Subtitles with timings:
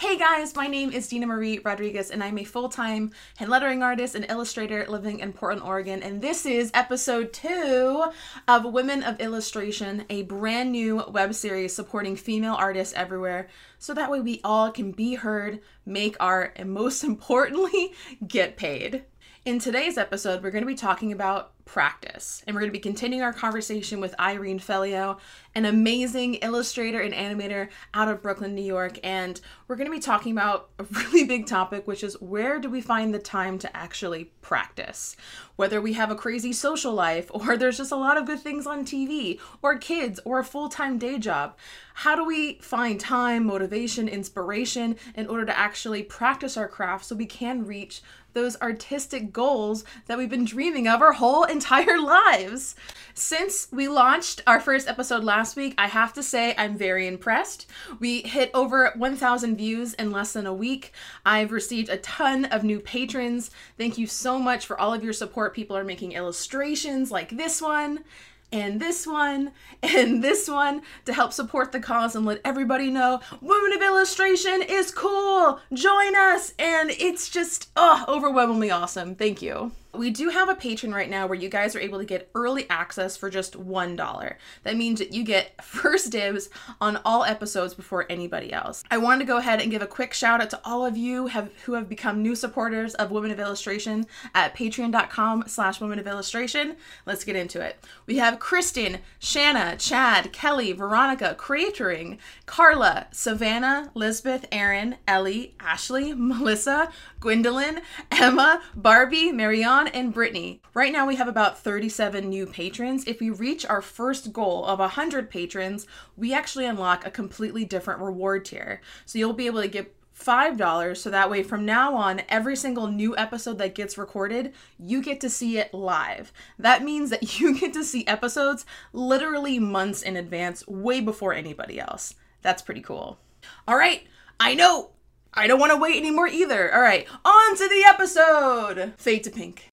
[0.00, 3.82] Hey guys, my name is Dina Marie Rodriguez, and I'm a full time hand lettering
[3.82, 6.04] artist and illustrator living in Portland, Oregon.
[6.04, 8.04] And this is episode two
[8.46, 13.48] of Women of Illustration, a brand new web series supporting female artists everywhere.
[13.80, 17.92] So that way we all can be heard, make art, and most importantly,
[18.24, 19.02] get paid.
[19.44, 22.42] In today's episode, we're going to be talking about practice.
[22.46, 25.18] And we're going to be continuing our conversation with Irene Feleo,
[25.54, 28.98] an amazing illustrator and animator out of Brooklyn, New York.
[29.04, 32.70] And we're going to be talking about a really big topic, which is where do
[32.70, 35.14] we find the time to actually practice?
[35.56, 38.66] Whether we have a crazy social life, or there's just a lot of good things
[38.66, 41.54] on TV, or kids, or a full time day job.
[41.94, 47.16] How do we find time, motivation, inspiration in order to actually practice our craft so
[47.16, 48.02] we can reach
[48.32, 52.74] those artistic goals that we've been dreaming of our whole entire lives.
[53.14, 57.66] Since we launched our first episode last week, I have to say I'm very impressed.
[57.98, 60.92] We hit over 1,000 views in less than a week.
[61.26, 63.50] I've received a ton of new patrons.
[63.76, 65.54] Thank you so much for all of your support.
[65.54, 68.04] People are making illustrations like this one
[68.52, 73.20] and this one and this one to help support the cause and let everybody know
[73.40, 75.60] Women of Illustration is cool.
[75.72, 76.54] Join us.
[76.58, 79.14] And it's just oh, overwhelmingly awesome.
[79.14, 79.72] Thank you.
[79.98, 82.70] We do have a Patreon right now where you guys are able to get early
[82.70, 84.34] access for just $1.
[84.62, 88.84] That means that you get first dibs on all episodes before anybody else.
[88.92, 91.26] I wanted to go ahead and give a quick shout out to all of you
[91.26, 96.06] have, who have become new supporters of Women of Illustration at patreon.com slash women of
[96.06, 96.76] illustration.
[97.04, 97.84] Let's get into it.
[98.06, 106.92] We have Kristen, Shanna, Chad, Kelly, Veronica, Creatoring, Carla, Savannah, Lisbeth, Erin, Ellie, Ashley, Melissa,
[107.18, 107.80] Gwendolyn,
[108.12, 110.60] Emma, Barbie, Marianne, and Brittany.
[110.74, 113.04] Right now we have about 37 new patrons.
[113.06, 115.86] If we reach our first goal of 100 patrons,
[116.16, 118.80] we actually unlock a completely different reward tier.
[119.06, 122.88] So you'll be able to get $5 so that way from now on every single
[122.88, 127.56] new episode that gets recorded you get to see it live that means that you
[127.56, 133.20] get to see episodes literally months in advance way before anybody else that's pretty cool
[133.68, 134.08] all right
[134.40, 134.90] i know
[135.38, 136.74] I don't want to wait anymore either.
[136.74, 138.94] All right, on to the episode.
[138.96, 139.68] Fade to pink.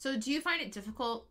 [0.00, 1.28] So, do you find it difficult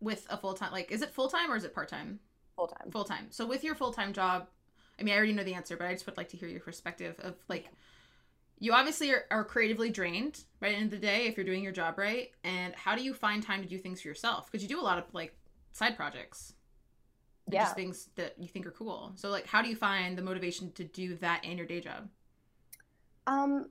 [0.00, 0.72] with a full time?
[0.72, 2.20] Like, is it full time or is it part time?
[2.56, 2.90] Full time.
[2.90, 3.28] Full time.
[3.30, 4.48] So, with your full time job,
[5.00, 6.60] I mean, I already know the answer, but I just would like to hear your
[6.60, 7.68] perspective of like,
[8.58, 11.72] you obviously are, are creatively drained by right of the day if you're doing your
[11.72, 12.32] job right.
[12.42, 14.50] And how do you find time to do things for yourself?
[14.50, 15.34] Because you do a lot of like
[15.72, 16.54] side projects
[17.50, 17.62] yeah.
[17.64, 19.12] just things that you think are cool.
[19.16, 22.08] So like how do you find the motivation to do that and your day job?
[23.26, 23.70] Um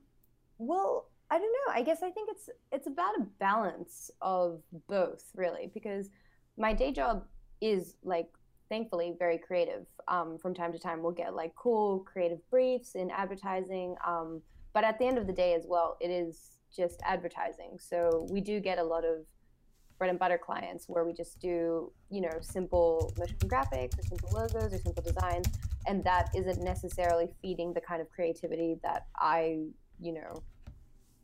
[0.58, 1.74] well, I don't know.
[1.74, 6.08] I guess I think it's it's about a balance of both really because
[6.56, 7.24] my day job
[7.60, 8.28] is like
[8.68, 9.86] thankfully very creative.
[10.08, 13.96] Um, from time to time we'll get like cool creative briefs in advertising.
[14.06, 14.40] Um,
[14.72, 17.78] but at the end of the day as well, it is just advertising.
[17.78, 19.26] So we do get a lot of
[19.98, 24.30] bread and butter clients where we just do, you know, simple motion graphics or simple
[24.32, 25.46] logos or simple designs.
[25.86, 29.66] And that isn't necessarily feeding the kind of creativity that I,
[30.00, 30.42] you know,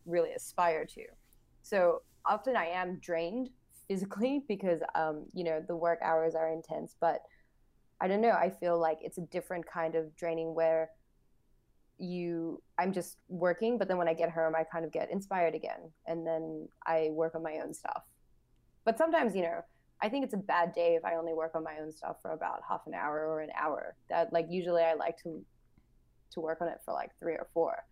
[0.07, 1.05] really aspire to.
[1.63, 3.51] So often I am drained
[3.89, 6.97] physically because, um, you know, the work hours are intense.
[7.01, 7.21] But
[8.01, 10.91] I don't know, I feel like it's a different kind of draining where
[11.97, 15.55] you i'm just working but then when i get home i kind of get inspired
[15.55, 15.79] again
[16.09, 18.03] and then i work on my own stuff
[18.85, 19.63] but sometimes, you know,
[20.03, 22.33] I think it's a bad day if I only work on my own stuff for
[22.33, 23.97] about half an hour or an hour.
[24.11, 25.45] That like usually I like to
[26.33, 27.85] to work on it for like three or four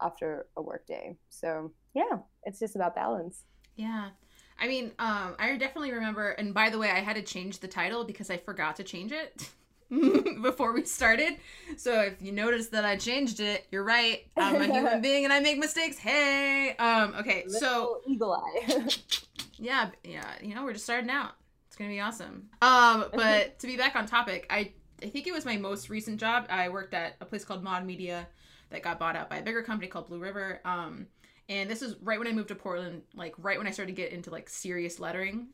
[0.00, 1.16] after a work day.
[1.28, 3.44] So yeah, it's just about balance.
[3.76, 4.10] Yeah.
[4.58, 7.68] I mean, um, I definitely remember, and by the way, I had to change the
[7.68, 9.48] title because I forgot to change it
[10.42, 11.38] before we started.
[11.78, 14.26] So if you notice that I changed it, you're right.
[14.36, 15.96] I'm a human being and I make mistakes.
[15.96, 16.76] Hey.
[16.78, 18.86] Um, okay, Little so eagle eye.
[19.58, 21.32] yeah, yeah, you know, we're just starting out.
[21.66, 22.50] It's gonna be awesome.
[22.60, 24.72] Um, but to be back on topic, I
[25.02, 26.46] I think it was my most recent job.
[26.50, 28.28] I worked at a place called Mod Media
[28.70, 30.60] that got bought out by a bigger company called Blue River.
[30.64, 31.06] Um,
[31.48, 34.02] and this is right when I moved to Portland, like right when I started to
[34.02, 35.48] get into like serious lettering.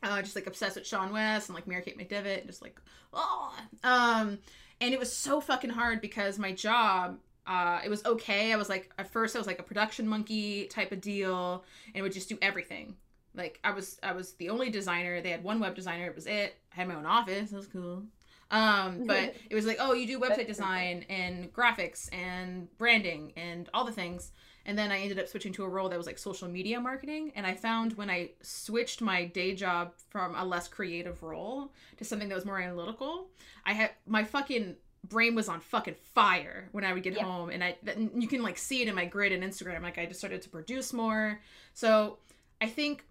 [0.00, 2.80] Uh, just like obsessed with Sean Wes and like Mary Kate McDevitt, just like
[3.12, 4.38] oh, um,
[4.80, 7.18] and it was so fucking hard because my job
[7.48, 8.52] uh, it was okay.
[8.52, 12.02] I was like, at first, I was like a production monkey type of deal and
[12.02, 12.94] would just do everything.
[13.34, 15.22] Like I was I was the only designer.
[15.22, 16.06] They had one web designer.
[16.06, 16.56] It was it.
[16.72, 17.50] I had my own office.
[17.50, 18.02] That was cool.
[18.50, 23.68] Um, but it was like, oh, you do website design and graphics and branding and
[23.74, 24.32] all the things.
[24.64, 27.32] and then I ended up switching to a role that was like social media marketing.
[27.34, 32.04] And I found when I switched my day job from a less creative role to
[32.04, 33.28] something that was more analytical,
[33.64, 34.76] I had my fucking
[35.08, 37.76] brain was on fucking fire when I would get home, and I
[38.14, 39.82] you can like see it in my grid and Instagram.
[39.82, 41.40] Like I just started to produce more.
[41.72, 42.18] So
[42.60, 43.04] I think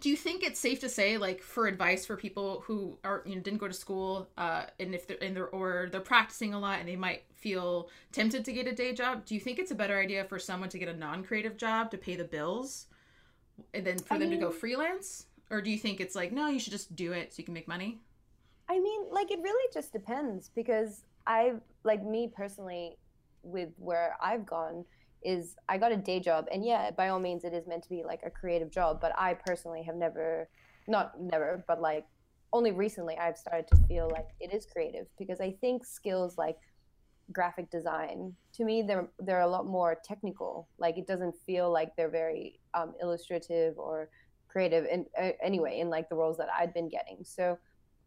[0.00, 3.36] do you think it's safe to say like for advice for people who are you
[3.36, 6.58] know didn't go to school uh and if they're in their or they're practicing a
[6.58, 9.70] lot and they might feel tempted to get a day job do you think it's
[9.70, 12.86] a better idea for someone to get a non-creative job to pay the bills
[13.72, 15.26] and then for I them mean, to go freelance?
[15.48, 17.54] Or do you think it's like no you should just do it so you can
[17.54, 18.00] make money
[18.68, 21.52] i mean like it really just depends because i
[21.84, 22.96] like me personally
[23.42, 24.84] with where i've gone
[25.24, 27.88] is I got a day job, and yeah, by all means, it is meant to
[27.90, 29.00] be like a creative job.
[29.00, 30.48] But I personally have never,
[30.86, 32.06] not never, but like
[32.52, 36.56] only recently, I've started to feel like it is creative because I think skills like
[37.32, 40.68] graphic design to me they're they're a lot more technical.
[40.78, 44.08] Like it doesn't feel like they're very um, illustrative or
[44.48, 44.86] creative.
[44.90, 47.58] And uh, anyway, in like the roles that I'd been getting, so.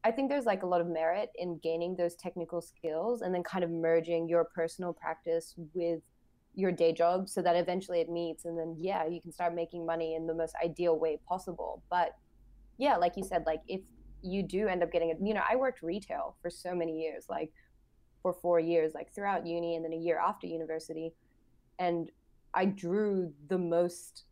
[0.04, 3.44] I think there's like a lot of merit in gaining those technical skills and then
[3.44, 6.02] kind of merging your personal practice with
[6.58, 9.86] your day job so that eventually it meets and then yeah you can start making
[9.86, 11.84] money in the most ideal way possible.
[11.90, 12.16] But
[12.78, 13.82] yeah like you said like if
[14.22, 17.26] you do end up getting it you know i worked retail for so many years
[17.30, 17.52] like
[18.22, 21.14] for four years like throughout uni and then a year after university
[21.80, 22.12] and
[22.54, 24.26] i drew the most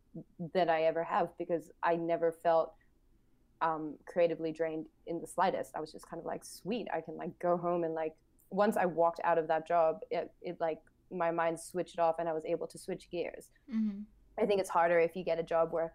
[0.54, 2.74] that i ever have because i never felt
[3.62, 5.72] um, creatively drained in the slightest.
[5.76, 8.14] I was just kind of like sweet i can like go home and like
[8.50, 10.80] once i walked out of that job it, it like
[11.12, 13.50] my mind switched off and I was able to switch gears.
[13.74, 14.02] Mm-hmm.
[14.42, 15.94] I think it's harder if you get a job where,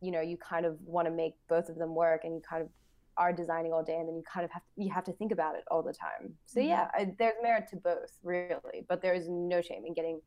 [0.00, 2.62] you know, you kind of want to make both of them work and you kind
[2.62, 2.68] of
[3.16, 5.32] are designing all day and then you kind of have to, you have to think
[5.32, 6.34] about it all the time.
[6.46, 6.68] So mm-hmm.
[6.68, 10.20] yeah, I, there's merit to both really, but there is no shame in getting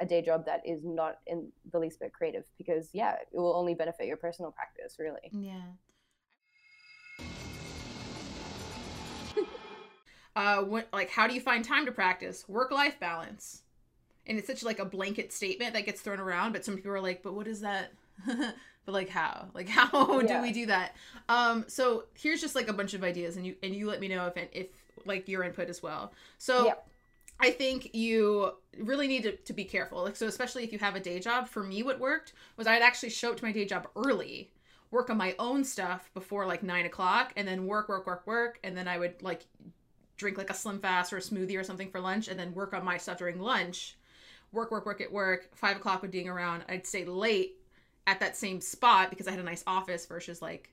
[0.00, 3.56] a day job that is not in the least bit creative because yeah, it will
[3.56, 5.30] only benefit your personal practice really.
[5.32, 5.62] Yeah.
[10.36, 13.62] Uh, what, like how do you find time to practice work life balance?
[14.26, 17.00] And it's such like a blanket statement that gets thrown around, but some people are
[17.00, 17.92] like, but what is that?
[18.26, 18.54] but
[18.86, 19.48] like how?
[19.54, 20.36] Like how yeah.
[20.36, 20.94] do we do that?
[21.28, 24.08] Um, so here's just like a bunch of ideas, and you and you let me
[24.08, 24.68] know if and if
[25.04, 26.12] like your input as well.
[26.38, 26.74] So.
[27.38, 30.02] I think you really need to, to be careful.
[30.02, 31.48] Like so, especially if you have a day job.
[31.48, 34.50] For me, what worked was I'd actually show up to my day job early,
[34.90, 38.58] work on my own stuff before like nine o'clock, and then work, work, work, work,
[38.64, 39.44] and then I would like
[40.16, 42.72] drink like a slim fast or a smoothie or something for lunch and then work
[42.74, 43.96] on my stuff during lunch.
[44.52, 45.48] Work work work at work.
[45.54, 46.64] Five o'clock would ding around.
[46.68, 47.56] I'd stay late
[48.06, 50.70] at that same spot because i had a nice office versus like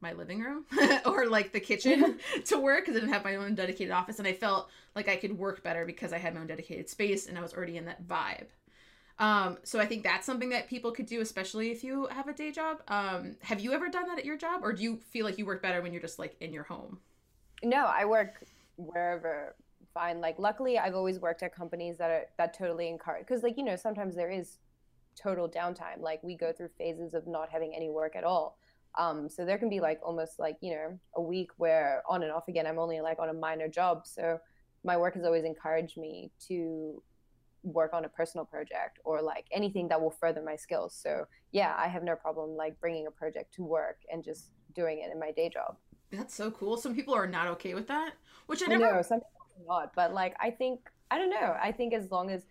[0.00, 0.64] my living room
[1.06, 4.28] or like the kitchen to work because i didn't have my own dedicated office and
[4.28, 7.36] i felt like i could work better because i had my own dedicated space and
[7.36, 8.46] i was already in that vibe.
[9.18, 12.34] Um, so I think that's something that people could do, especially if you have a
[12.34, 12.82] day job.
[12.86, 15.46] Um, have you ever done that at your job, or do you feel like you
[15.46, 16.98] work better when you're just like in your home?
[17.62, 18.42] No, I work
[18.76, 19.54] wherever
[19.94, 20.20] fine.
[20.20, 23.64] Like luckily i've always worked at companies that are that totally encourage because like you
[23.64, 24.58] know sometimes there is
[25.20, 26.00] total downtime.
[26.00, 28.58] Like we go through phases of not having any work at all.
[28.98, 32.32] Um, so there can be like almost like you know a week where on and
[32.32, 34.06] off again i'm only like on a minor job.
[34.06, 34.38] So
[34.84, 37.02] my work has always encouraged me to
[37.62, 40.94] work on a personal project or like anything that will further my skills.
[41.02, 44.98] So yeah i have no problem like bringing a project to work and just doing
[44.98, 45.76] it in my day job
[46.16, 46.76] that's so cool.
[46.76, 48.12] Some people are not okay with that,
[48.46, 48.94] which I never.
[48.94, 50.80] Know some people are not, but like I think
[51.10, 51.56] I don't know.
[51.62, 52.44] I think as long as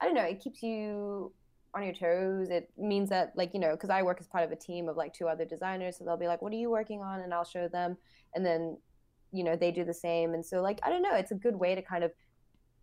[0.00, 1.32] I don't know, it keeps you
[1.74, 2.48] on your toes.
[2.50, 4.96] It means that like you know, because I work as part of a team of
[4.96, 7.44] like two other designers, so they'll be like, "What are you working on?" and I'll
[7.44, 7.96] show them,
[8.34, 8.76] and then
[9.32, 10.34] you know they do the same.
[10.34, 12.12] And so like I don't know, it's a good way to kind of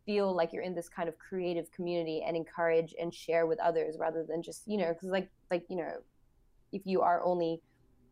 [0.06, 3.96] feel like you're in this kind of creative community and encourage and share with others
[4.00, 5.92] rather than just you know because like like you know
[6.72, 7.62] if you are only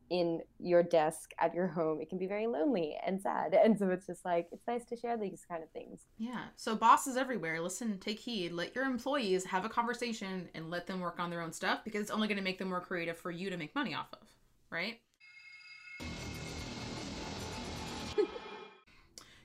[0.09, 3.53] in your desk at your home it can be very lonely and sad.
[3.53, 6.05] And so it's just like it's nice to share these kind of things.
[6.17, 6.45] Yeah.
[6.55, 7.59] So bosses everywhere.
[7.61, 8.51] Listen take heed.
[8.51, 12.01] Let your employees have a conversation and let them work on their own stuff because
[12.01, 14.27] it's only going to make them more creative for you to make money off of
[14.69, 14.99] right?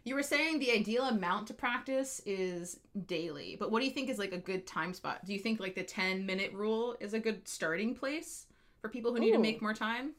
[0.04, 4.10] You were saying the ideal amount to practice is daily but what do you think
[4.10, 5.24] is like a good time spot?
[5.24, 8.46] Do you think like the 10 minute rule is a good starting place
[8.80, 9.20] for people who Ooh.
[9.20, 10.14] need to make more time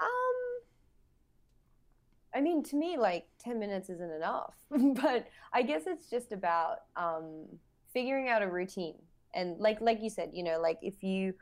[0.00, 0.06] um,
[2.34, 6.78] I mean, to me, like 10 minutes isn't enough, but I guess it's just about
[6.96, 7.46] um,
[7.92, 8.96] figuring out a routine.
[9.34, 11.34] And like, like you said, you know, like if you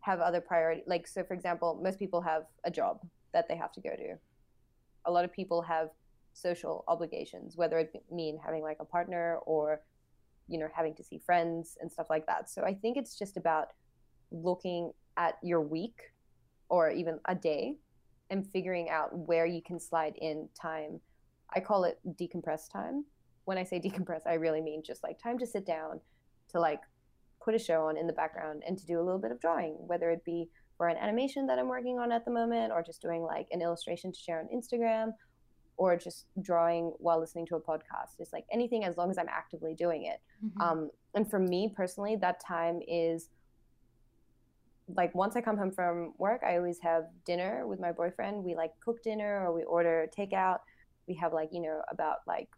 [0.00, 3.00] have other priority, like, so for example, most people have a job
[3.32, 4.16] that they have to go to.
[5.06, 5.90] A lot of people have
[6.32, 9.80] social obligations, whether it mean having like a partner or
[10.50, 12.50] you know, having to see friends and stuff like that.
[12.50, 13.68] So I think it's just about
[14.32, 16.12] looking at your week
[16.68, 17.76] or even a day
[18.30, 21.00] and figuring out where you can slide in time.
[21.54, 23.04] I call it decompress time.
[23.44, 26.00] When I say decompress, I really mean just like time to sit down,
[26.50, 26.80] to like
[27.42, 29.72] put a show on in the background and to do a little bit of drawing,
[29.86, 33.02] whether it be for an animation that I'm working on at the moment or just
[33.02, 35.12] doing like an illustration to share on Instagram
[35.76, 38.18] or just drawing while listening to a podcast.
[38.18, 40.20] It's like anything as long as I'm actively doing it.
[40.44, 40.60] Mm-hmm.
[40.60, 43.28] Um, and for me personally, that time is
[44.96, 48.44] like once I come home from work, I always have dinner with my boyfriend.
[48.44, 50.58] We like cook dinner or we order takeout.
[51.06, 52.48] We have like, you know, about like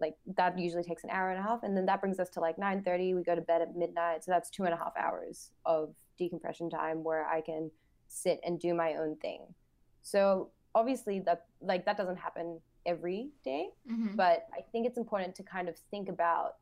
[0.00, 2.40] like that usually takes an hour and a half and then that brings us to
[2.40, 4.92] like 9 30 we go to bed at midnight so that's two and a half
[4.98, 7.70] hours of decompression time where i can
[8.08, 9.42] sit and do my own thing
[10.02, 14.16] so obviously that like that doesn't happen every day, mm-hmm.
[14.16, 16.56] but i think it's important to kind of think about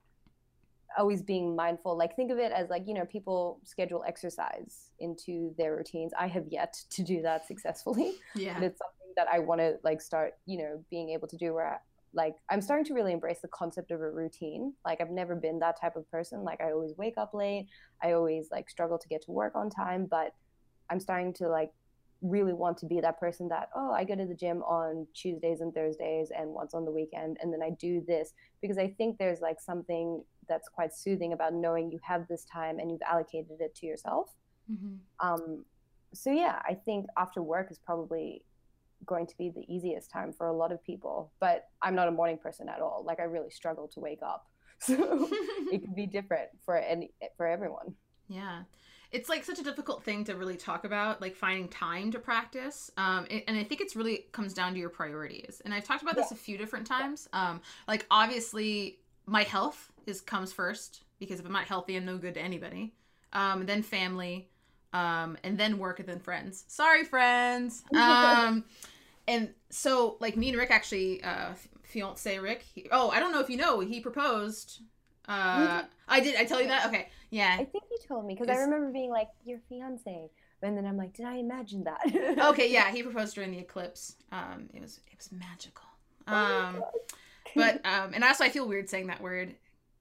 [0.96, 5.54] always being mindful like think of it as like you know people schedule exercise into
[5.58, 6.12] their routines.
[6.18, 8.54] I have yet to do that successfully yeah.
[8.54, 11.52] but it's something that i want to like start you know being able to do
[11.52, 11.76] where I,
[12.14, 14.72] like i'm starting to really embrace the concept of a routine.
[14.84, 16.42] Like i've never been that type of person.
[16.42, 17.66] Like i always wake up late.
[18.02, 20.34] I always like struggle to get to work on time but
[20.90, 21.72] i'm starting to like
[22.22, 25.60] really want to be that person that oh i go to the gym on tuesdays
[25.60, 28.32] and thursdays and once on the weekend and then i do this.
[28.60, 32.78] Because i think there's like something that's quite soothing about knowing you have this time
[32.78, 34.30] and you've allocated it to yourself.
[34.70, 34.96] Mm-hmm.
[35.26, 35.64] Um,
[36.12, 38.44] so yeah, I think after work is probably
[39.06, 41.32] going to be the easiest time for a lot of people.
[41.40, 43.04] But I'm not a morning person at all.
[43.06, 44.46] Like I really struggle to wake up,
[44.78, 44.94] so
[45.72, 47.94] it can be different for any for everyone.
[48.28, 48.62] Yeah.
[49.10, 52.90] It's like such a difficult thing to really talk about, like finding time to practice.
[52.98, 55.62] Um, and I think it's really comes down to your priorities.
[55.64, 56.34] And I've talked about this yeah.
[56.34, 57.26] a few different times.
[57.32, 62.18] Um, like obviously, my health is comes first because if I'm not healthy, I'm no
[62.18, 62.94] good to anybody.
[63.32, 64.48] Um, then family,
[64.92, 66.64] um, and then work, and then friends.
[66.68, 67.82] Sorry, friends.
[67.94, 68.64] Um,
[69.26, 71.50] and so like me and Rick actually, uh,
[71.82, 72.64] fiance Rick.
[72.74, 74.80] He, oh, I don't know if you know, he proposed.
[75.28, 76.36] Uh, I did.
[76.36, 76.86] I tell you that.
[76.86, 77.56] Okay, yeah.
[77.58, 80.30] I think you told me because I remember being like your fiance,
[80.62, 82.38] and then I'm like, did I imagine that?
[82.48, 82.90] okay, yeah.
[82.90, 84.16] He proposed during the eclipse.
[84.32, 85.84] Um, it was it was magical.
[86.26, 87.00] Oh um, oh
[87.54, 89.54] but um, and also I feel weird saying that word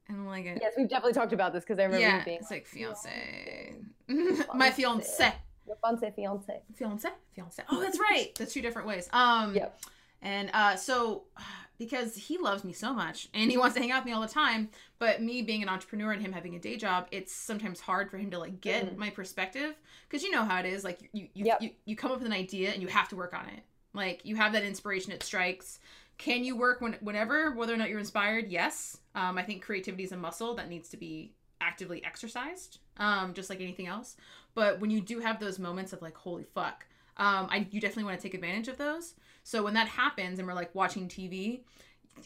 [0.09, 0.59] and like it.
[0.61, 3.75] Yes, we've definitely talked about this because I remember yeah, being it's like fiance,
[4.53, 5.33] my fiance,
[5.65, 7.63] your fiance, fiance, fiance, fiance.
[7.69, 8.31] Oh, that's right.
[8.37, 9.09] That's two different ways.
[9.11, 9.79] Um, yep.
[10.21, 11.23] And uh, so
[11.77, 14.21] because he loves me so much and he wants to hang out with me all
[14.21, 17.79] the time, but me being an entrepreneur and him having a day job, it's sometimes
[17.79, 18.97] hard for him to like get mm.
[18.97, 19.75] my perspective
[20.09, 20.83] because you know how it is.
[20.83, 21.61] Like you you, yep.
[21.61, 23.61] you you come up with an idea and you have to work on it.
[23.93, 25.79] Like you have that inspiration, it strikes
[26.17, 28.47] can you work when, whenever, whether or not you're inspired?
[28.47, 28.97] Yes.
[29.15, 33.50] Um, I think creativity is a muscle that needs to be actively exercised, um, just
[33.50, 34.15] like anything else.
[34.55, 36.86] But when you do have those moments of like, holy fuck,
[37.17, 39.13] um, I you definitely want to take advantage of those.
[39.43, 41.62] So when that happens and we're like watching TV,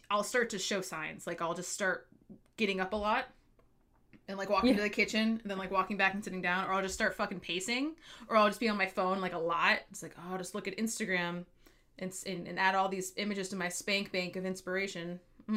[0.09, 1.27] I'll start to show signs.
[1.27, 2.07] Like I'll just start
[2.57, 3.25] getting up a lot
[4.27, 4.77] and like walking yeah.
[4.77, 7.15] to the kitchen and then like walking back and sitting down, or I'll just start
[7.15, 7.95] fucking pacing,
[8.27, 9.79] or I'll just be on my phone like a lot.
[9.91, 11.45] It's like, oh, I'll just look at Instagram
[12.01, 15.19] and, and, and add all these images to my spank bank of inspiration.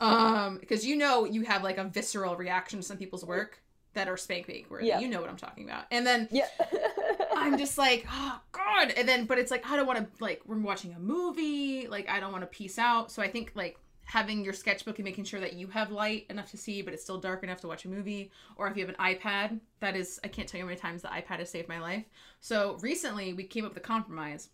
[0.00, 4.08] um, because you know you have like a visceral reaction to some people's work that
[4.08, 5.00] are spank bank where yeah.
[5.00, 5.84] you know what I'm talking about.
[5.90, 6.46] And then yeah.
[7.36, 8.92] I'm just like, oh god.
[8.96, 12.08] And then but it's like I don't want to like we're watching a movie, like
[12.08, 13.10] I don't want to piece out.
[13.10, 13.78] So I think like
[14.10, 17.02] having your sketchbook and making sure that you have light enough to see but it's
[17.04, 20.18] still dark enough to watch a movie or if you have an ipad that is
[20.24, 22.04] i can't tell you how many times the ipad has saved my life
[22.40, 24.48] so recently we came up with a compromise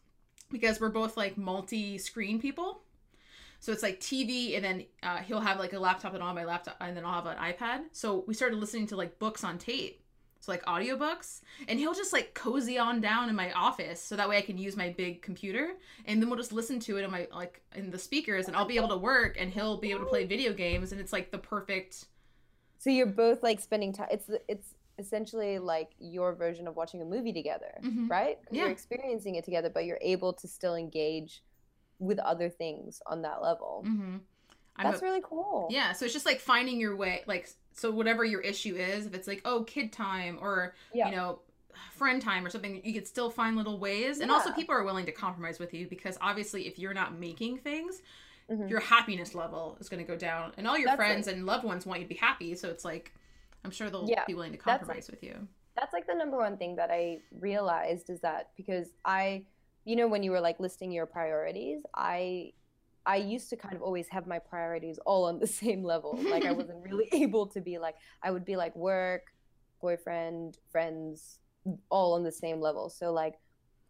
[0.50, 2.82] because we're both like multi-screen people.
[3.60, 6.44] So it's like TV, and then uh, he'll have like a laptop and on my
[6.44, 7.84] laptop, and then I'll have an iPad.
[7.92, 10.02] So we started listening to like books on tape,
[10.40, 14.28] so like audiobooks, and he'll just like cozy on down in my office, so that
[14.28, 15.72] way I can use my big computer,
[16.04, 18.66] and then we'll just listen to it in my like in the speakers, and I'll
[18.66, 21.30] be able to work, and he'll be able to play video games, and it's like
[21.30, 22.04] the perfect.
[22.78, 24.08] So you're both like spending time.
[24.10, 28.08] It's it's essentially like your version of watching a movie together, mm-hmm.
[28.08, 28.38] right?
[28.50, 28.62] Yeah.
[28.62, 31.42] You're experiencing it together, but you're able to still engage
[31.98, 33.84] with other things on that level.
[33.86, 34.16] Mm-hmm.
[34.82, 35.68] That's a, really cool.
[35.70, 35.92] Yeah.
[35.92, 39.26] So it's just like finding your way, like, so whatever your issue is, if it's
[39.26, 41.08] like, oh, kid time or, yeah.
[41.08, 41.40] you know,
[41.92, 44.20] friend time or something, you could still find little ways.
[44.20, 44.34] And yeah.
[44.34, 48.02] also, people are willing to compromise with you because obviously, if you're not making things,
[48.50, 48.68] mm-hmm.
[48.68, 50.52] your happiness level is going to go down.
[50.58, 51.36] And all your That's friends it.
[51.36, 52.54] and loved ones want you to be happy.
[52.54, 53.12] So it's like,
[53.64, 55.48] I'm sure they'll yeah, be willing to compromise with you.
[55.76, 59.44] That's like the number one thing that I realized is that because I,
[59.84, 62.52] you know, when you were like listing your priorities, I
[63.04, 66.18] I used to kind of always have my priorities all on the same level.
[66.30, 69.32] Like I wasn't really able to be like I would be like work,
[69.80, 71.38] boyfriend, friends,
[71.88, 72.88] all on the same level.
[72.90, 73.34] So like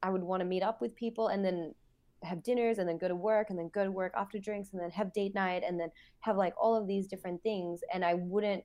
[0.02, 1.74] I would want to meet up with people and then
[2.22, 4.80] have dinners and then go to work and then go to work after drinks and
[4.80, 8.14] then have date night and then have like all of these different things and I
[8.14, 8.64] wouldn't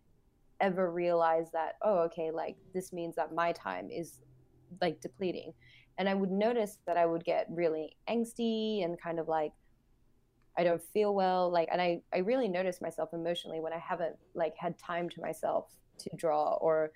[0.61, 4.19] ever realize that oh okay like this means that my time is
[4.79, 5.53] like depleting.
[5.97, 9.51] And I would notice that I would get really angsty and kind of like
[10.57, 14.15] I don't feel well like and I I really notice myself emotionally when I haven't
[14.33, 16.91] like had time to myself to draw or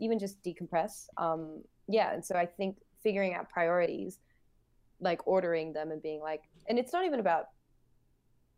[0.00, 1.06] even just decompress.
[1.16, 4.18] Um yeah and so I think figuring out priorities
[5.00, 7.46] like ordering them and being like and it's not even about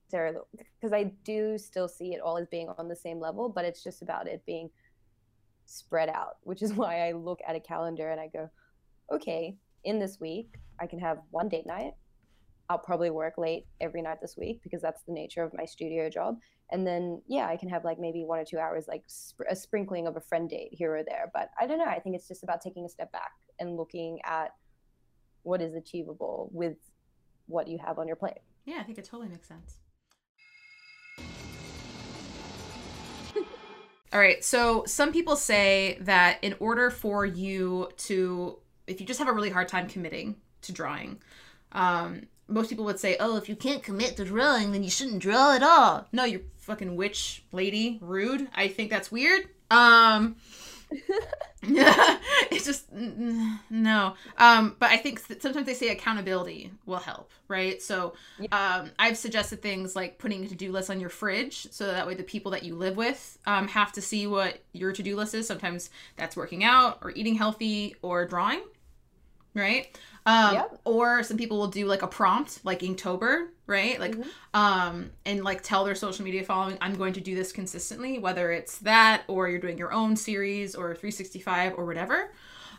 [0.08, 0.34] Sarah
[0.80, 3.82] because I do still see it all as being on the same level but it's
[3.82, 4.70] just about it being
[5.66, 8.49] spread out which is why I look at a calendar and I go
[9.12, 11.94] okay in this week I can have one date night
[12.68, 16.08] I'll probably work late every night this week because that's the nature of my studio
[16.08, 16.38] job.
[16.70, 19.54] And then, yeah, I can have like maybe one or two hours, like sp- a
[19.54, 21.30] sprinkling of a friend date here or there.
[21.34, 21.84] But I don't know.
[21.84, 24.54] I think it's just about taking a step back and looking at
[25.42, 26.76] what is achievable with
[27.46, 28.38] what you have on your plate.
[28.64, 29.80] Yeah, I think it totally makes sense.
[34.14, 34.44] All right.
[34.44, 39.33] So some people say that in order for you to, if you just have a
[39.33, 41.18] really hard time committing to drawing,
[41.73, 45.18] um, most people would say, "Oh, if you can't commit to drawing, then you shouldn't
[45.18, 48.49] draw at all." No, you're fucking witch lady, rude.
[48.54, 49.49] I think that's weird.
[49.71, 50.37] Um
[51.62, 54.14] it's just no.
[54.38, 57.80] Um but I think sometimes they say accountability will help, right?
[57.80, 58.14] So
[58.52, 62.14] um I've suggested things like putting a to-do list on your fridge so that way
[62.14, 65.46] the people that you live with um have to see what your to-do list is.
[65.46, 68.62] Sometimes that's working out or eating healthy or drawing,
[69.54, 69.96] right?
[70.26, 70.80] Um, yep.
[70.84, 73.99] Or some people will do like a prompt, like Inktober, right?
[73.99, 74.28] Like, mm-hmm.
[74.61, 78.50] um, and like tell their social media following, I'm going to do this consistently, whether
[78.52, 82.30] it's that or you're doing your own series or 365 or whatever.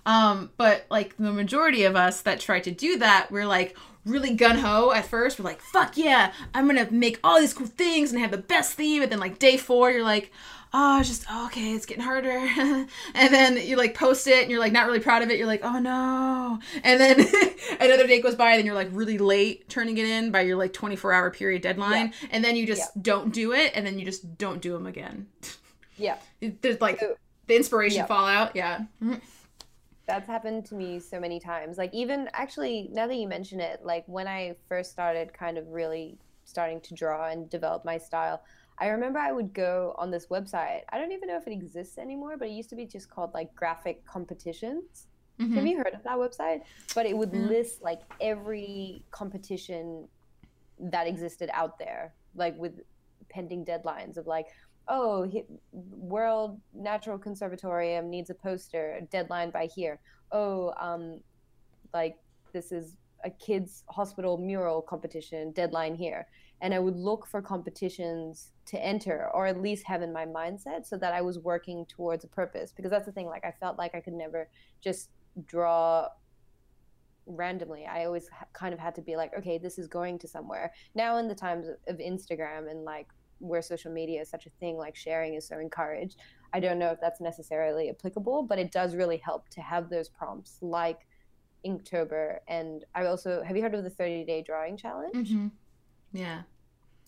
[0.05, 3.75] Um, but like the majority of us that try to do that, we're like
[4.05, 5.39] really gun ho at first.
[5.39, 8.73] We're like, fuck yeah, I'm gonna make all these cool things and have the best
[8.73, 9.01] theme.
[9.01, 10.31] And then like day four, you're like,
[10.77, 12.29] oh, it's just oh, okay, it's getting harder.
[13.13, 15.37] and then you like post it and you're like not really proud of it.
[15.37, 16.59] You're like, oh no.
[16.83, 17.25] And then
[17.79, 20.57] another day goes by and then you're like really late turning it in by your
[20.57, 22.07] like 24 hour period deadline.
[22.07, 22.27] Yeah.
[22.31, 23.01] And then you just yeah.
[23.01, 25.27] don't do it and then you just don't do them again.
[25.97, 26.17] Yeah.
[26.41, 27.15] There's like so,
[27.47, 28.05] the inspiration yeah.
[28.05, 28.53] fallout.
[28.53, 28.79] Yeah.
[29.01, 29.13] Mm-hmm.
[30.05, 31.77] That's happened to me so many times.
[31.77, 35.69] Like even actually now that you mention it, like when I first started kind of
[35.69, 38.43] really starting to draw and develop my style,
[38.77, 40.81] I remember I would go on this website.
[40.89, 43.33] I don't even know if it exists anymore, but it used to be just called
[43.33, 45.07] like graphic competitions.
[45.39, 45.55] Mm-hmm.
[45.55, 46.61] Have you heard of that website?
[46.93, 47.47] But it would mm-hmm.
[47.47, 50.07] list like every competition
[50.79, 52.81] that existed out there, like with
[53.29, 54.47] pending deadlines of like,
[54.89, 55.31] oh,
[55.71, 59.99] World Natural Conservatorium needs a poster, deadline by here.
[60.31, 61.21] Oh, um,
[61.93, 62.17] like
[62.51, 66.27] this is a kids hospital mural competition, deadline here
[66.61, 70.85] and I would look for competitions to enter or at least have in my mindset
[70.85, 73.77] so that I was working towards a purpose because that's the thing like I felt
[73.77, 74.49] like I could never
[74.81, 75.09] just
[75.45, 76.07] draw
[77.27, 77.85] randomly.
[77.85, 80.73] I always kind of had to be like okay this is going to somewhere.
[80.93, 83.07] Now in the times of Instagram and like
[83.39, 86.17] where social media is such a thing like sharing is so encouraged
[86.53, 90.07] I don't know if that's necessarily applicable but it does really help to have those
[90.07, 91.05] prompts like
[91.65, 95.29] Inktober and I also have you heard of the 30 day drawing challenge?
[95.29, 95.47] Mm-hmm.
[96.15, 96.41] Yeah.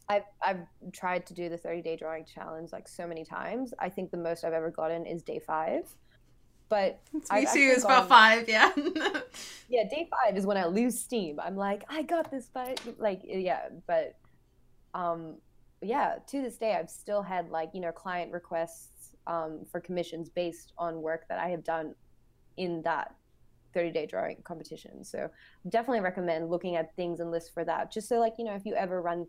[0.10, 0.62] I've I've
[0.93, 3.74] tried to do the 30 day drawing challenge like so many times.
[3.80, 5.84] I think the most I've ever gotten is day five.
[6.70, 7.72] But me too.
[7.74, 8.72] It's about five, yeah.
[9.70, 11.39] yeah, day five is when I lose steam.
[11.39, 14.17] I'm like, I got this, but like, yeah, but,
[14.93, 15.36] um,
[15.82, 16.15] yeah.
[16.28, 20.74] To this day, I've still had like you know client requests um, for commissions based
[20.78, 21.96] on work that I have done
[22.58, 23.15] in that
[23.78, 25.04] 30 day drawing competition.
[25.04, 25.30] So
[25.70, 27.92] definitely recommend looking at things and lists for that.
[27.92, 29.28] Just so like, you know, if you ever run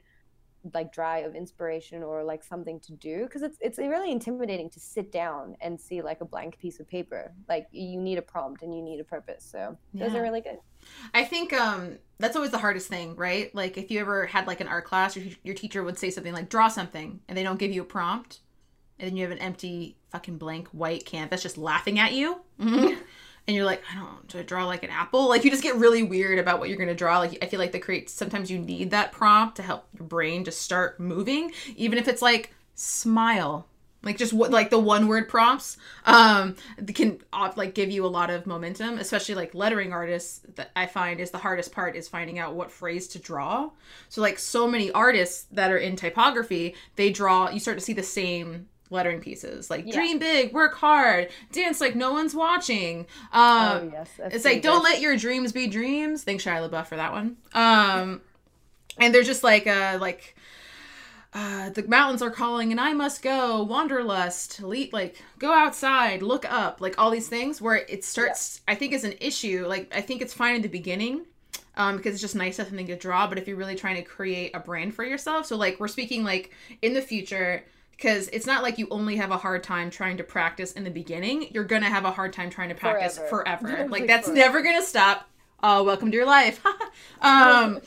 [0.74, 4.80] like dry of inspiration or like something to do because it's it's really intimidating to
[4.80, 8.62] sit down and see like a blank piece of paper like you need a prompt
[8.62, 10.04] and you need a purpose so yeah.
[10.04, 10.58] those are really good
[11.14, 14.60] i think um that's always the hardest thing right like if you ever had like
[14.60, 17.60] an art class your, your teacher would say something like draw something and they don't
[17.60, 18.40] give you a prompt
[18.98, 22.40] and then you have an empty fucking blank white canvas just laughing at you
[23.48, 25.28] and you're like, I don't to draw like an apple.
[25.28, 27.18] Like you just get really weird about what you're gonna draw.
[27.18, 30.44] Like I feel like the create sometimes you need that prompt to help your brain
[30.44, 33.66] just start moving, even if it's like smile.
[34.04, 36.54] like just what like the one word prompts um
[36.94, 37.18] can
[37.56, 41.30] like give you a lot of momentum especially like lettering artists that i find is
[41.32, 43.68] the hardest part is finding out what phrase to draw
[44.08, 47.92] so like so many artists that are in typography they draw you start to see
[47.92, 49.94] the same lettering pieces like Yeah.
[49.94, 53.00] dream big work hard dance like no one's watching
[53.32, 56.24] um oh yes, that's it's like don't let your dreams be dreams.
[56.24, 57.36] Thanks Shia LaBeouf for that one.
[57.54, 58.20] Um,
[58.98, 60.36] and they're just like uh like
[61.34, 66.50] uh the mountains are calling and I must go wanderlust le- like go outside look
[66.50, 70.00] up like all these things where it starts I think is an issue like I
[70.00, 71.26] think it's fine in the beginning
[71.76, 73.28] um, because it's just nice to have something to draw.
[73.28, 76.24] But if you're really trying to create a brand for yourself, so like we're speaking
[76.24, 76.50] like
[76.82, 77.62] in the future,
[77.98, 80.90] because it's not like you only have a hard time trying to practice in the
[80.90, 81.48] beginning.
[81.52, 83.66] You're gonna have a hard time trying to practice Forever.
[83.68, 83.78] forever.
[83.90, 84.40] like Like that's forever.
[84.40, 85.28] never gonna stop.
[85.60, 86.64] Uh, welcome to your life.
[87.20, 87.80] um,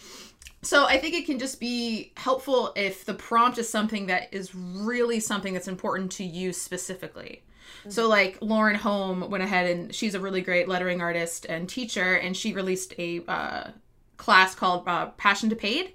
[0.61, 4.53] so I think it can just be helpful if the prompt is something that is
[4.53, 7.43] really something that's important to you specifically.
[7.87, 12.15] So like Lauren Hom went ahead and she's a really great lettering artist and teacher,
[12.15, 13.71] and she released a uh,
[14.17, 15.93] class called uh, Passion to Paid.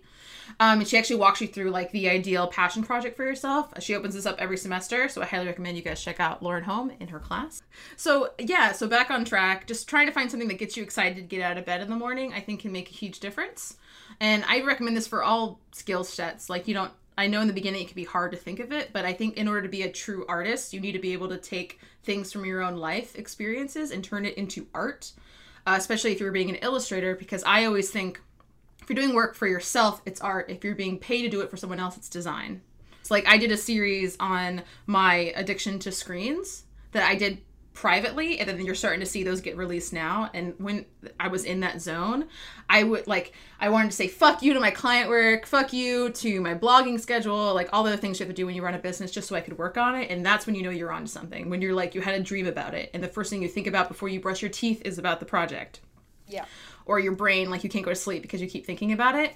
[0.61, 3.73] Um, and she actually walks you through like the ideal passion project for yourself.
[3.81, 6.65] She opens this up every semester, so I highly recommend you guys check out Lauren
[6.65, 7.63] Hom in her class.
[7.97, 11.17] So yeah, so back on track, just trying to find something that gets you excited
[11.17, 13.77] to get out of bed in the morning, I think can make a huge difference.
[14.21, 16.49] And I recommend this for all skill sets.
[16.49, 18.73] Like you don't I know in the beginning it can be hard to think of
[18.73, 21.15] it, but I think in order to be a true artist, you need to be
[21.15, 25.13] able to take things from your own life experiences and turn it into art.
[25.67, 28.21] Uh, especially if you're being an illustrator, because I always think
[28.87, 30.49] if you're doing work for yourself, it's art.
[30.49, 32.63] If you're being paid to do it for someone else, it's design.
[33.01, 37.39] It's like I did a series on my addiction to screens that I did
[37.73, 40.31] privately, and then you're starting to see those get released now.
[40.33, 40.87] And when
[41.19, 42.29] I was in that zone,
[42.71, 46.11] I would like I wanted to say fuck you to my client work, fuck you
[46.11, 48.75] to my blogging schedule, like all the things you have to do when you run
[48.75, 50.13] a business, just so I could work on it.
[50.13, 51.51] And that's when you know you're onto something.
[51.51, 53.67] When you're like you had a dream about it, and the first thing you think
[53.67, 55.81] about before you brush your teeth is about the project
[56.29, 56.45] Yeah.
[56.87, 59.35] Or your brain like you can't go to sleep because you keep thinking about it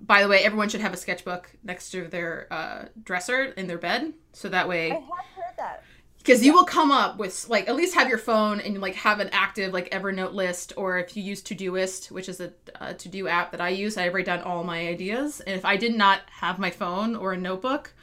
[0.00, 3.78] by the way everyone should have a sketchbook next to their uh, dresser in their
[3.78, 5.84] bed so that way I have heard that.
[6.18, 9.20] because you will come up with like at least have your phone and like have
[9.20, 13.28] an active like evernote list or if you use todoist which is a, a to-do
[13.28, 16.22] app that i use i write down all my ideas and if i did not
[16.30, 17.94] have my phone or a notebook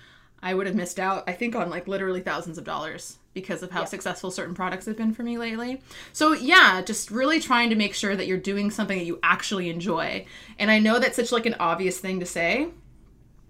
[0.44, 3.72] i would have missed out i think on like literally thousands of dollars because of
[3.72, 3.86] how Yeah.
[3.86, 5.82] successful certain products have been for me lately
[6.14, 9.70] so yeah just really trying to make sure that you're doing something that you actually
[9.70, 10.26] enjoy
[10.60, 12.68] and i know that's such like an obvious thing to say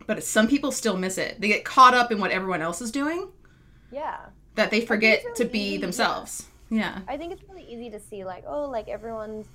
[0.07, 2.91] but some people still miss it they get caught up in what everyone else is
[2.91, 3.29] doing
[3.91, 4.17] Yeah.
[4.55, 6.47] that they forget really to be easy, themselves.
[6.69, 6.99] Yeah.
[7.07, 9.45] I think it's really easy to see like, oh, like everyone's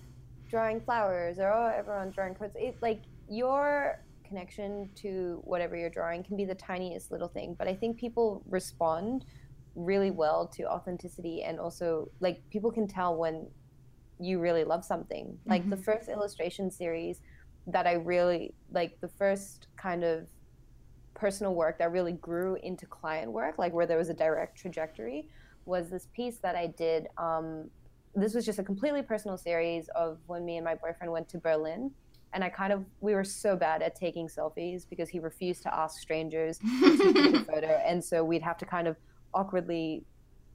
[0.51, 2.55] drawing flowers or oh, everyone's drawing quotes.
[2.59, 7.69] It's like your connection to whatever you're drawing can be the tiniest little thing, but
[7.69, 9.25] I think people respond
[9.75, 13.47] really well to authenticity and also like people can tell when
[14.19, 15.39] you really love something.
[15.45, 17.21] Like the first illustration series
[17.67, 20.29] that I really like the first kind of
[21.15, 25.29] personal work that really grew into client work, like where there was a direct trajectory,
[25.65, 27.09] was this piece that I did.
[27.19, 27.71] Um,
[28.15, 31.39] this was just a completely personal series of when me and my boyfriend went to
[31.39, 31.91] Berlin.
[32.33, 35.75] And I kind of, we were so bad at taking selfies because he refused to
[35.75, 37.81] ask strangers to take a photo.
[37.87, 38.97] And so we'd have to kind of
[39.33, 40.05] awkwardly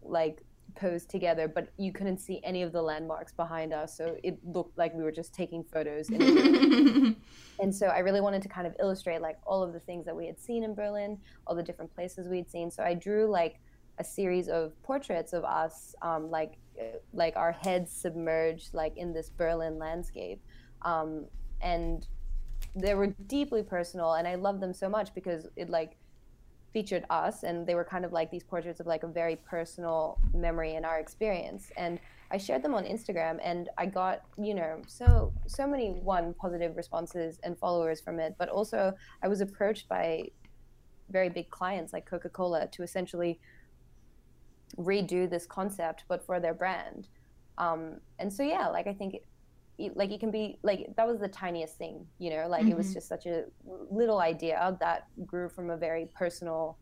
[0.04, 0.44] like
[0.76, 3.98] pose together, but you couldn't see any of the landmarks behind us.
[3.98, 7.16] So it looked like we were just taking photos in.
[7.62, 10.16] And so I really wanted to kind of illustrate like all of the things that
[10.16, 12.72] we had seen in Berlin, all the different places we had seen.
[12.72, 13.60] So I drew like
[14.00, 16.58] a series of portraits of us, um, like
[17.14, 20.42] like our heads submerged like in this Berlin landscape,
[20.82, 21.26] um,
[21.62, 22.08] and
[22.76, 25.98] they were deeply personal, and I loved them so much because it like
[26.74, 30.20] featured us, and they were kind of like these portraits of like a very personal
[30.34, 32.00] memory in our experience, and
[32.32, 36.78] I shared them on Instagram and I got, you know, so so many one positive
[36.78, 40.30] responses and followers from it, but also I was approached by
[41.10, 43.40] very big clients like Coca-Cola to essentially
[44.78, 47.10] redo this concept but for their brand.
[47.58, 49.18] Um, and so yeah, like I think
[49.96, 52.88] like it can be like that was the tiniest thing, you know, like it was
[52.90, 52.94] Mhm.
[52.94, 53.46] just such a
[53.90, 56.78] little idea that grew from a very personal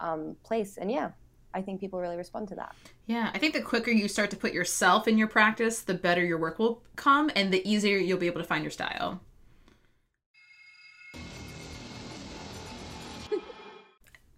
[0.00, 0.76] um, place.
[0.76, 1.10] And yeah,
[1.54, 2.74] I think people really respond to that.
[3.06, 3.30] yeah.
[3.32, 6.38] I think the quicker you start to put yourself in your practice, the better your
[6.38, 9.20] work will come and the easier you'll be able to find your style.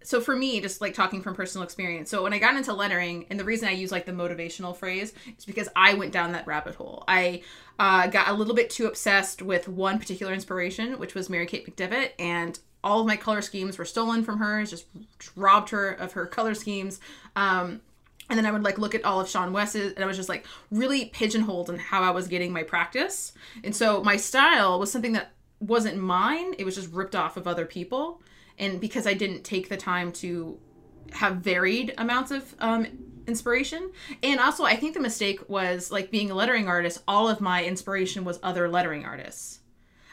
[0.07, 3.25] So for me just like talking from personal experience so when i got into lettering
[3.29, 6.47] and the reason i use like the motivational phrase is because i went down that
[6.47, 7.41] rabbit hole i
[7.79, 11.67] uh, got a little bit too obsessed with one particular inspiration which was mary kate
[11.67, 14.85] mcdevitt and all of my color schemes were stolen from her, just
[15.35, 16.99] robbed her of her color schemes.
[17.35, 17.81] Um,
[18.29, 20.29] and then I would like look at all of Sean Wes's, and I was just
[20.29, 23.33] like really pigeonholed in how I was getting my practice.
[23.63, 27.47] And so my style was something that wasn't mine; it was just ripped off of
[27.47, 28.21] other people.
[28.57, 30.59] And because I didn't take the time to
[31.13, 32.87] have varied amounts of um,
[33.27, 33.91] inspiration,
[34.23, 37.03] and also I think the mistake was like being a lettering artist.
[37.07, 39.59] All of my inspiration was other lettering artists.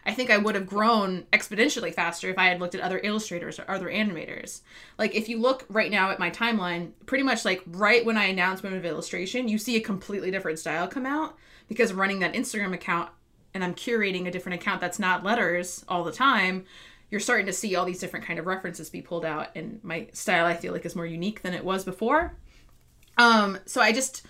[0.06, 3.58] I think I would have grown exponentially faster if I had looked at other illustrators
[3.58, 4.60] or other animators.
[4.98, 8.24] Like if you look right now at my timeline, pretty much like right when I
[8.24, 11.36] announced Women of Illustration, you see a completely different style come out
[11.68, 13.10] because running that Instagram account
[13.54, 16.64] and I'm curating a different account that's not letters all the time,
[17.10, 20.08] you're starting to see all these different kind of references be pulled out and my
[20.12, 22.36] style I feel like is more unique than it was before.
[23.16, 24.26] Um so I just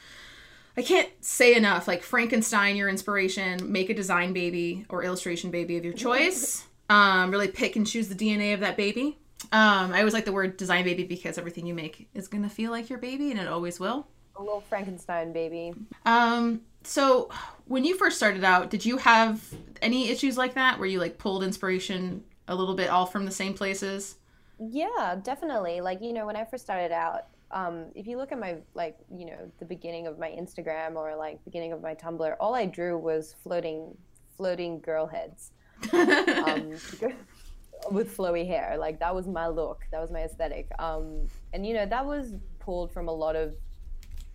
[0.76, 1.86] I can't say enough.
[1.86, 3.70] Like Frankenstein, your inspiration.
[3.70, 6.64] Make a design baby or illustration baby of your choice.
[6.90, 9.16] Um, really pick and choose the DNA of that baby.
[9.52, 12.70] Um, I always like the word design baby because everything you make is gonna feel
[12.70, 14.06] like your baby, and it always will.
[14.36, 15.72] A little Frankenstein baby.
[16.04, 17.30] Um, so
[17.66, 19.42] when you first started out, did you have
[19.80, 23.30] any issues like that where you like pulled inspiration a little bit all from the
[23.30, 24.16] same places?
[24.58, 25.80] Yeah, definitely.
[25.80, 28.98] Like, you know, when I first started out, um, if you look at my like
[29.16, 32.66] you know the beginning of my Instagram or like beginning of my Tumblr, all I
[32.66, 33.96] drew was floating
[34.36, 35.52] floating girl heads
[35.92, 36.70] um,
[37.90, 38.76] with flowy hair.
[38.76, 39.84] Like that was my look.
[39.92, 40.68] That was my aesthetic.
[40.78, 43.54] Um, and you know that was pulled from a lot of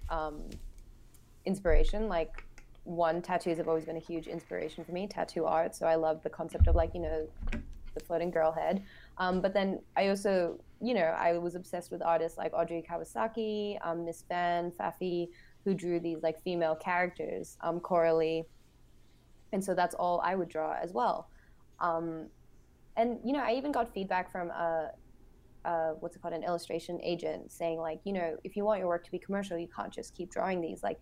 [0.10, 0.44] um,
[1.46, 2.08] inspiration.
[2.08, 2.46] Like
[2.86, 5.08] one, tattoos have always been a huge inspiration for me.
[5.08, 5.76] Tattoo art.
[5.76, 7.28] So I love the concept of like you know
[7.94, 8.84] the floating girl head.
[9.18, 13.78] Um, but then I also you know, I was obsessed with artists like Audrey Kawasaki,
[13.82, 15.30] um, Miss Van, Fafi,
[15.66, 18.46] who drew these like female characters, um, Coralie.
[19.52, 21.28] And so that's all I would draw as well.
[21.80, 22.28] Um,
[22.96, 24.92] and, you know, I even got feedback from a,
[25.66, 28.88] a, what's it called, an illustration agent saying, like, you know, if you want your
[28.88, 30.82] work to be commercial, you can't just keep drawing these.
[30.84, 31.00] Like,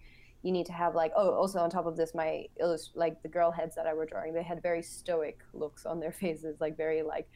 [0.47, 3.27] you need to have like oh also on top of this my illust- like the
[3.27, 6.77] girl heads that i were drawing they had very stoic looks on their faces like
[6.77, 7.27] very like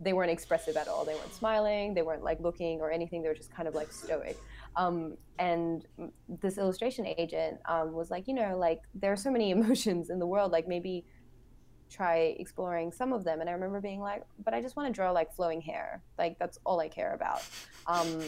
[0.00, 1.04] they weren't expressive at all.
[1.04, 1.94] They weren't smiling.
[1.94, 3.22] They weren't like looking or anything.
[3.22, 4.36] They were just kind of like stoic.
[4.76, 5.86] Um, and
[6.28, 10.18] this illustration agent um, was like, you know, like there are so many emotions in
[10.18, 10.52] the world.
[10.52, 11.04] Like maybe
[11.90, 13.40] try exploring some of them.
[13.40, 16.02] And I remember being like, but I just want to draw like flowing hair.
[16.18, 17.42] Like that's all I care about.
[17.86, 18.20] Um,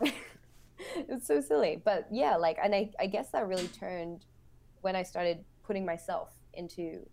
[1.08, 4.24] it's so silly, but yeah, like, and I, I guess that really turned
[4.80, 7.06] when I started putting myself into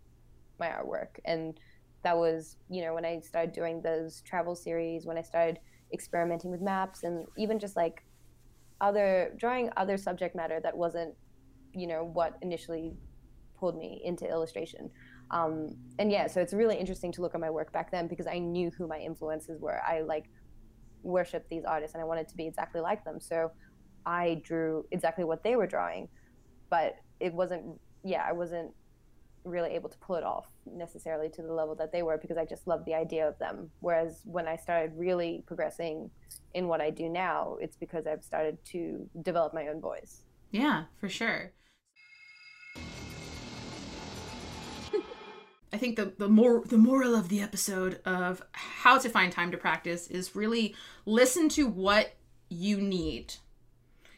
[0.60, 1.20] my artwork.
[1.26, 1.60] And
[2.04, 5.60] that was you know when i started doing those travel series when i started
[5.94, 8.06] experimenting with maps and even just like
[8.80, 11.14] other drawing other subject matter that wasn't
[11.74, 12.94] you know what initially
[13.60, 14.90] pulled me into illustration.
[15.32, 18.28] Um, and yeah so it's really interesting to look at my work back then because
[18.28, 19.82] i knew who my influences were.
[19.86, 20.26] I like
[21.04, 23.20] worshiped these artists and i wanted to be exactly like them.
[23.20, 23.52] So
[24.08, 26.08] i drew exactly what they were drawing
[26.70, 27.64] but it wasn't
[28.04, 28.72] yeah i wasn't
[29.48, 32.46] really able to pull it off necessarily to the level that they were because I
[32.46, 33.72] just loved the idea of them.
[33.80, 36.10] Whereas when I started really progressing
[36.54, 40.24] in what I do now, it's because I've started to develop my own voice.
[40.52, 41.52] Yeah, for sure.
[45.74, 49.52] I think the the more the moral of the episode of how to find time
[49.52, 52.14] to practice is really listen to what
[52.50, 53.36] you need.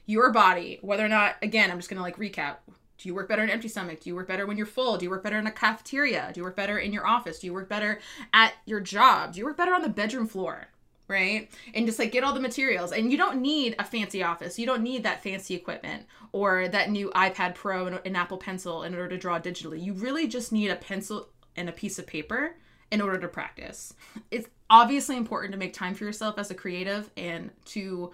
[0.09, 2.55] Your body, whether or not again, I'm just to like recap
[2.99, 4.01] do you work better in an empty stomach?
[4.01, 4.97] Do you work better when you're full?
[4.97, 6.31] Do you work better in a cafeteria?
[6.33, 7.39] Do you work better in your office?
[7.39, 8.01] Do you work better
[8.33, 9.33] at your job?
[9.33, 10.67] Do you work better on the bedroom floor?
[11.07, 11.49] Right?
[11.75, 12.91] And just like get all the materials.
[12.91, 14.57] And you don't need a fancy office.
[14.57, 18.81] You don't need that fancy equipment or that new iPad Pro and an Apple Pencil
[18.81, 19.81] in order to draw digitally.
[19.81, 22.55] You really just need a pencil and a piece of paper
[22.91, 23.93] in order to practice.
[24.31, 28.11] It's obviously important to make time for yourself as a creative and to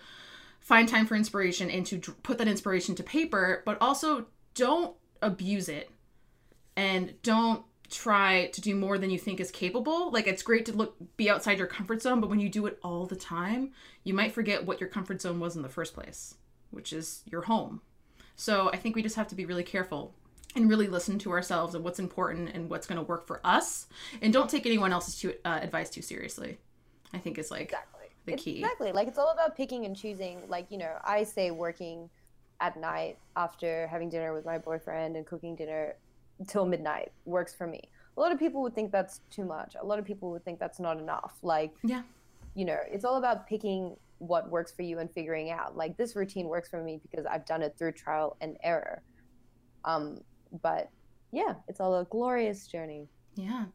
[0.65, 4.25] find time for inspiration and to put that inspiration to paper, but also
[4.55, 5.91] don't abuse it
[6.75, 10.11] and don't try to do more than you think is capable.
[10.11, 12.79] Like it's great to look be outside your comfort zone, but when you do it
[12.81, 13.73] all the time,
[14.03, 16.33] you might forget what your comfort zone was in the first place,
[16.71, 17.81] which is your home.
[18.35, 20.15] So I think we just have to be really careful
[20.55, 23.85] and really listen to ourselves and what's important and what's going to work for us,
[24.19, 26.57] and don't take anyone else's to, uh, advice too seriously.
[27.13, 27.94] I think is like exactly
[28.25, 28.59] the key.
[28.59, 28.91] Exactly.
[28.91, 30.41] Like it's all about picking and choosing.
[30.47, 32.09] Like you know, I say working
[32.61, 35.95] at night after having dinner with my boyfriend and cooking dinner
[36.47, 37.81] till midnight works for me.
[38.17, 39.75] A lot of people would think that's too much.
[39.79, 41.33] A lot of people would think that's not enough.
[41.41, 42.03] Like, yeah,
[42.55, 45.75] you know, it's all about picking what works for you and figuring out.
[45.75, 49.01] Like, this routine works for me because I've done it through trial and error.
[49.83, 50.21] Um,
[50.61, 50.89] but
[51.31, 53.09] yeah, it's all a glorious journey.
[53.35, 53.65] Yeah.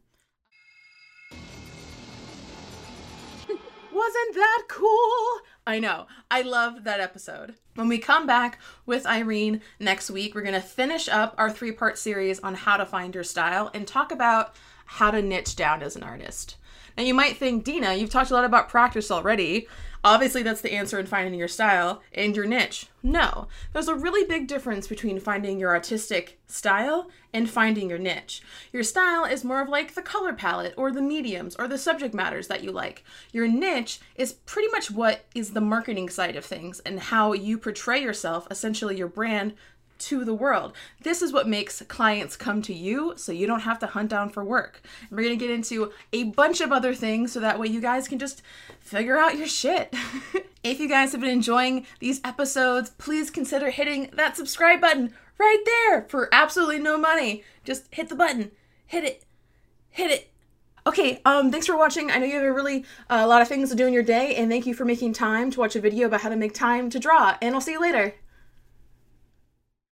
[4.01, 5.41] Wasn't that cool?
[5.67, 6.07] I know.
[6.31, 7.55] I love that episode.
[7.75, 11.73] When we come back with Irene next week, we're going to finish up our three
[11.73, 14.55] part series on how to find your style and talk about
[14.87, 16.57] how to niche down as an artist.
[16.97, 19.69] Now, you might think, Dina, you've talked a lot about practice already.
[20.03, 22.87] Obviously, that's the answer in finding your style and your niche.
[23.03, 28.43] No, there's a really big difference between finding your artistic style and finding your niche.
[28.73, 32.15] Your style is more of like the color palette or the mediums or the subject
[32.15, 33.05] matters that you like.
[33.33, 37.59] Your niche is pretty much what is the marketing side of things and how you
[37.59, 39.55] portray yourself, essentially your brand,
[40.01, 40.73] to the world.
[41.03, 44.31] This is what makes clients come to you so you don't have to hunt down
[44.31, 44.81] for work.
[45.09, 47.81] And we're going to get into a bunch of other things so that way you
[47.81, 48.43] guys can just
[48.81, 49.95] figure out your shit.
[50.65, 55.63] if you guys have been enjoying these episodes, please consider hitting that subscribe button right
[55.65, 57.45] there for absolutely no money.
[57.65, 58.51] Just hit the button.
[58.87, 59.25] Hit it.
[59.91, 60.31] Hit it.
[60.87, 62.11] Okay, um, thanks for watching.
[62.11, 64.03] I know you have a really uh, a lot of things to do in your
[64.03, 66.55] day, and thank you for making time to watch a video about how to make
[66.55, 67.37] time to draw.
[67.43, 68.15] And I'll see you later.